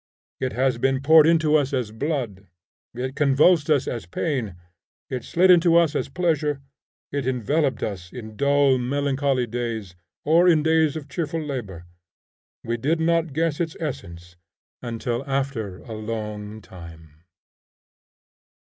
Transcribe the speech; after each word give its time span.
It 0.39 0.53
has 0.53 0.79
been 0.79 1.01
poured 1.03 1.27
into 1.27 1.53
us 1.55 1.73
as 1.73 1.91
blood; 1.91 2.47
it 2.95 3.15
convulsed 3.15 3.69
us 3.69 3.87
as 3.87 4.07
pain; 4.07 4.55
it 5.11 5.23
slid 5.23 5.51
into 5.51 5.75
us 5.77 5.95
as 5.95 6.09
pleasure; 6.09 6.59
it 7.11 7.27
enveloped 7.27 7.83
us 7.83 8.11
in 8.11 8.35
dull, 8.35 8.79
melancholy 8.79 9.45
days, 9.45 9.93
or 10.25 10.47
in 10.49 10.63
days 10.63 10.95
of 10.95 11.07
cheerful 11.07 11.39
labor; 11.43 11.85
we 12.63 12.77
did 12.77 12.99
not 12.99 13.31
guess 13.31 13.59
its 13.59 13.77
essence 13.79 14.37
until 14.81 15.23
after 15.27 15.77
a 15.83 15.93
long 15.93 16.61
time. 16.63 17.21